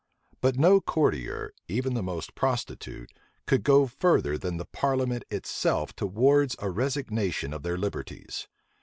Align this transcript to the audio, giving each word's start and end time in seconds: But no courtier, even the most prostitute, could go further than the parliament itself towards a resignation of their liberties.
But 0.41 0.57
no 0.57 0.81
courtier, 0.81 1.53
even 1.67 1.93
the 1.93 2.01
most 2.01 2.33
prostitute, 2.33 3.11
could 3.45 3.61
go 3.61 3.85
further 3.85 4.35
than 4.35 4.57
the 4.57 4.65
parliament 4.65 5.25
itself 5.29 5.95
towards 5.95 6.55
a 6.57 6.71
resignation 6.71 7.53
of 7.53 7.61
their 7.61 7.77
liberties. 7.77 8.47